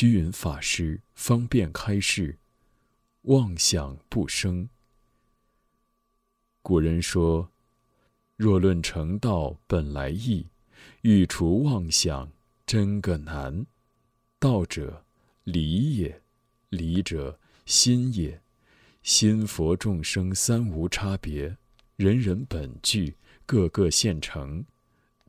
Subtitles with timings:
[0.00, 2.38] 虚云法师方便开示：
[3.24, 4.70] 妄想不生。
[6.62, 7.50] 古人说
[8.34, 10.46] ：“若论成道本来易，
[11.02, 12.32] 欲除妄想
[12.64, 13.66] 真个难。
[14.38, 15.04] 道者，
[15.44, 16.22] 理也；
[16.70, 18.40] 理者，心也。
[19.02, 21.58] 心佛众生三无差别，
[21.96, 24.64] 人人本具，个个现成。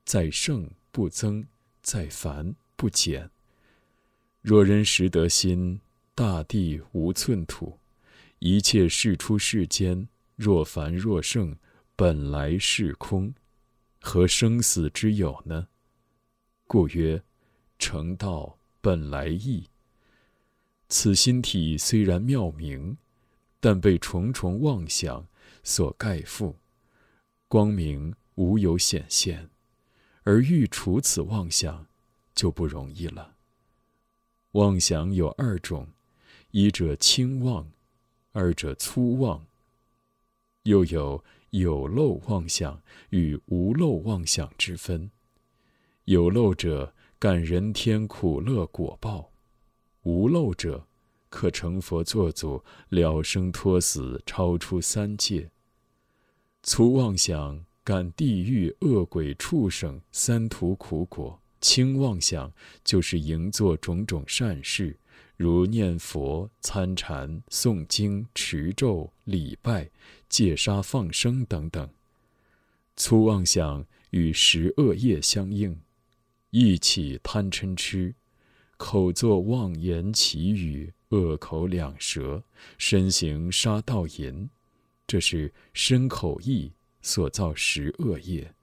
[0.06, 1.46] 在圣不增，
[1.82, 3.30] 在凡不减。
[4.42, 5.80] 若人识得心，
[6.16, 7.80] 大地无寸土。
[8.40, 11.56] 一切事出世间。”若凡若圣，
[11.96, 13.36] 本来是空，
[14.00, 15.68] 何生死之有呢？
[16.66, 17.22] 故曰：
[17.78, 19.68] 成道本来易。
[20.90, 22.98] 此心体虽然妙明，
[23.60, 25.28] 但被重重妄想
[25.64, 26.56] 所盖覆，
[27.48, 29.52] 光明无有显现，
[30.24, 31.86] 而欲除此妄想，
[32.34, 33.36] 就不容易了。
[34.54, 35.88] 妄想有二种，
[36.52, 37.72] 一者轻妄，
[38.34, 39.46] 二者粗妄。
[40.64, 45.10] 又有有漏妄想与无漏妄想之分。
[46.04, 49.32] 有漏者感人天苦乐果报，
[50.04, 50.86] 无漏者
[51.30, 55.50] 可成佛作祖了生脱死超出三界。
[56.62, 62.52] 粗妄想感地狱恶鬼畜生三途苦果，轻妄想
[62.84, 64.98] 就是营作种种善事。
[65.38, 69.90] 如念佛、参禅、诵经、持咒、礼拜、
[70.30, 71.90] 戒杀、放生等等，
[72.96, 75.82] 粗妄想与十恶业相应，
[76.52, 78.14] 意起贪嗔痴，
[78.78, 82.44] 口作妄言绮语，恶口两舌，
[82.78, 84.48] 身行杀盗淫，
[85.08, 88.54] 这是身口意所造十恶业，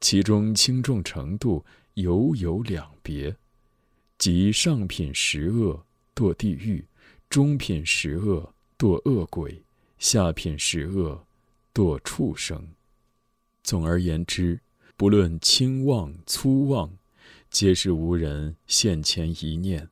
[0.00, 3.36] 其中轻重程度犹有两别，
[4.18, 5.84] 即上品十恶。
[6.14, 6.84] 堕地狱，
[7.30, 9.64] 中品十恶堕恶鬼，
[9.98, 11.26] 下品十恶
[11.72, 12.68] 堕畜生。
[13.62, 14.60] 总而言之，
[14.94, 16.98] 不论轻妄粗妄，
[17.50, 19.88] 皆是无人现前一念，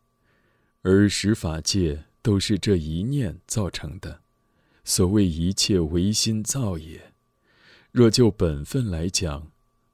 [0.83, 4.21] 而十法界都是这一念造成的。
[4.85, 7.15] 所谓一切唯心造也。
[7.93, 9.51] 若就本分来讲，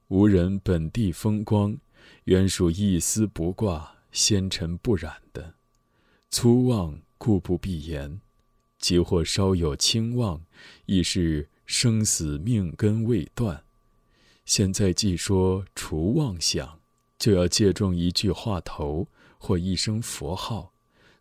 [0.09, 1.79] 无人本地风光，
[2.25, 5.55] 原属一丝不挂、纤尘不染的。
[6.31, 8.21] 粗妄故不必言，
[8.79, 10.43] 即或稍有轻妄，
[10.87, 13.65] 亦是生死命根未断。
[14.45, 16.81] 现在既说除妄想，
[17.19, 19.09] 就要借重一句话头
[19.39, 20.73] 或一声佛号，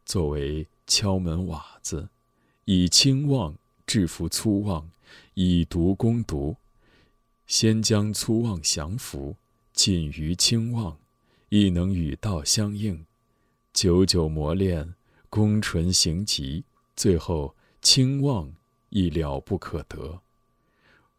[0.06, 2.09] 作为敲门瓦子，
[2.66, 3.57] 以轻妄
[3.88, 4.91] 制服粗妄，
[5.35, 6.57] 以毒攻毒。
[7.47, 9.38] 先将粗妄降服，
[9.75, 10.97] 仅于轻妄，
[11.50, 13.06] 亦能与道相应。
[13.74, 14.96] 久久磨练。
[15.28, 16.63] 功纯行极，
[16.96, 18.53] 最后轻妄
[18.88, 20.22] 亦了不可得。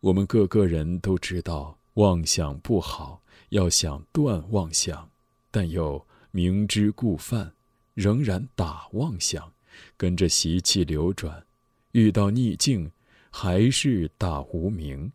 [0.00, 5.10] 我们个个人都知道妄想不好，要想断妄想，
[5.50, 7.52] 但又明知故犯，
[7.92, 9.52] 仍然打妄想，
[9.98, 11.44] 跟着习气流转，
[11.92, 12.90] 遇到逆境
[13.30, 15.12] 还是打无明，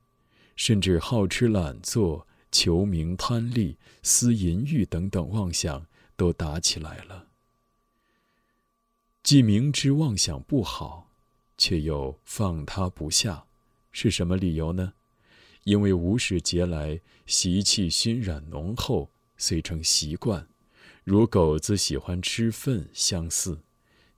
[0.56, 7.28] 甚至好吃懒做、求名贪利、思淫欲等等妄想都打起来了。
[9.24, 11.12] 既明知妄想不好，
[11.58, 13.46] 却又放他不下，
[13.92, 14.94] 是什么理由呢？
[15.64, 20.48] 因为无始劫来习气熏染浓厚，遂成习惯，
[21.04, 23.62] 如狗子喜欢吃粪相似。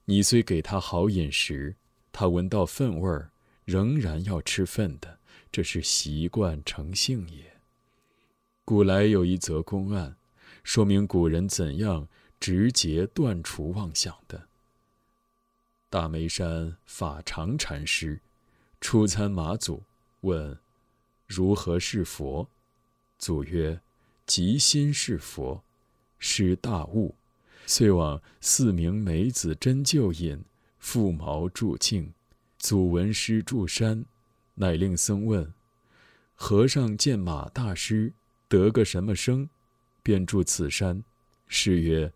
[0.05, 1.75] 你虽给它好饮食，
[2.13, 3.31] 它闻到粪味儿，
[3.65, 5.19] 仍然要吃粪的，
[5.51, 7.52] 这是习惯成性也。
[8.65, 10.15] 古来有一则公案，
[10.63, 12.07] 说明古人怎样
[12.39, 14.47] 直接断除妄想的。
[15.89, 18.21] 大梅山法常禅师
[18.79, 19.83] 初参马祖，
[20.21, 20.57] 问
[21.27, 22.49] ：“如何是佛？”
[23.19, 23.81] 祖曰
[24.25, 25.61] ：“即心是佛。”
[26.17, 27.15] 师大悟，
[27.65, 30.41] 遂往四名梅子真旧引，
[30.81, 32.13] 覆毛住境。
[32.57, 34.05] 祖闻师住山，
[34.55, 35.53] 乃令僧问
[36.33, 38.13] ：“和尚见马大师
[38.53, 39.49] 得个什么生？”
[40.03, 41.03] 便住此山。
[41.47, 42.13] 师曰：“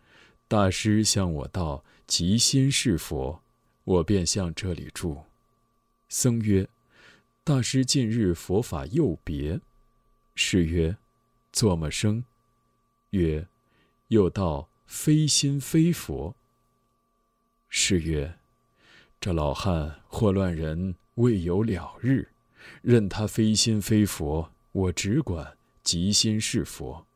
[0.48, 3.42] 大师向我道：‘即心是佛。’”
[3.84, 5.24] 我便向这里住。
[6.10, 6.70] 僧曰
[7.44, 9.62] ：“大师近日佛法又别。”
[10.36, 10.98] 是曰
[11.54, 12.26] ：“作么生？”
[13.12, 13.48] 曰
[14.10, 16.36] ：“又道非心非佛。”
[17.70, 18.38] 是曰
[19.22, 22.28] ：“这老汉祸乱人未有了日，
[22.82, 25.58] 任他非心非佛，我只管
[25.88, 27.08] 即心是佛。”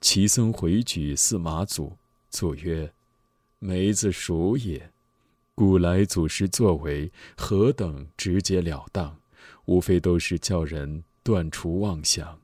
[0.00, 1.98] 其僧回举司马祖，
[2.30, 2.94] 祖曰
[3.58, 4.92] ：“梅子熟也。
[5.56, 9.20] 古来祖师作为何等直截了当，
[9.64, 12.40] 无非都是叫人断除妄想。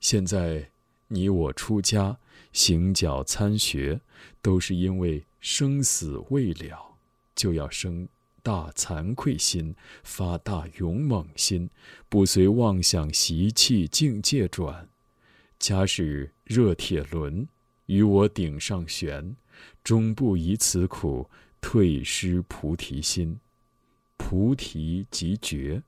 [0.00, 0.70] 现在
[1.08, 2.18] 你我出家
[2.54, 4.00] 行脚参学，
[4.40, 6.96] 都是因为生死未了，
[7.34, 8.08] 就要生
[8.48, 11.68] 大惭愧心，发大勇猛心，
[12.08, 14.88] 不随妄想习气境界转。
[15.58, 17.46] 假使热铁轮
[17.84, 19.36] 与我顶上悬，
[19.84, 21.28] 终不以此苦。
[21.60, 23.38] 退失菩提心，
[24.16, 25.82] 菩提即觉，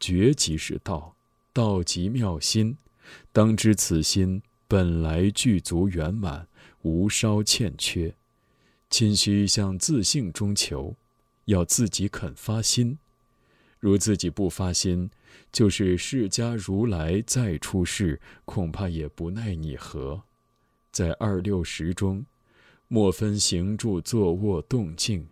[0.00, 1.14] 觉即是道，
[1.52, 2.78] 道即妙心。
[3.30, 6.48] 当知此心本来具足圆满，
[6.82, 8.16] 无稍欠缺。
[8.90, 10.96] 仅需向自性中求，
[11.46, 12.96] 要自己肯发心。
[13.80, 15.10] 如自己不发心，
[15.50, 20.22] 就是释迦如来再出世，恐怕也不奈你何。
[20.92, 22.24] 在二六时中。
[22.88, 25.28] 莫分行住坐卧动静，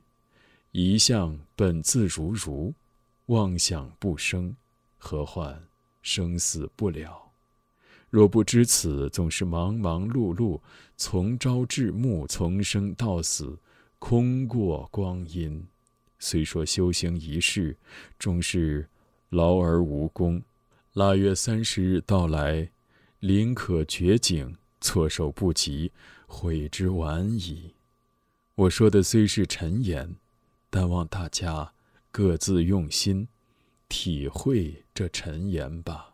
[0.72, 2.74] 一向本自如如，
[3.26, 4.56] 妄想不生，
[4.98, 5.62] 何患
[6.02, 7.30] 生死不了？
[8.10, 10.60] 若不知此，总是忙忙碌碌，
[10.96, 13.56] 从朝至暮，从生到死，
[14.00, 15.64] 空过光阴。
[16.24, 17.76] 虽说修行一事，
[18.18, 18.88] 终是
[19.28, 20.42] 劳而无功。
[20.94, 22.70] 腊月三十日到来，
[23.20, 25.92] 林可绝景，措手不及。
[26.26, 27.74] 悔之晚矣。
[28.54, 30.16] 我说的虽是陈言，
[30.70, 31.74] 但望大家
[32.10, 33.28] 各自用心，
[33.86, 36.13] 体会这陈言吧。